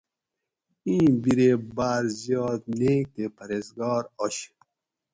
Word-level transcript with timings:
ایں 0.87 1.07
بیرے 1.21 1.51
باۤر 1.75 2.03
زیات 2.21 2.61
نیک 2.79 3.05
تے 3.13 3.23
پرھیزگار 3.35 4.03
آشی 4.23 4.49